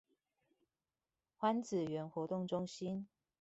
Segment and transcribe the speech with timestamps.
[1.39, 3.07] 歡仔園活動中心